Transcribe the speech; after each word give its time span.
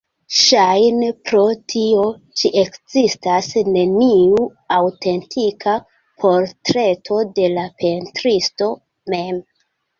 Ŝajne 0.35 1.09
pro 1.31 1.41
tio 1.73 2.05
ĉi 2.41 2.51
ekzistas 2.61 3.51
neniu 3.77 4.49
aŭtentika 4.79 5.77
portreto 6.25 7.23
de 7.39 7.49
la 7.55 7.71
pentristo 7.85 8.75
mem. 9.17 9.43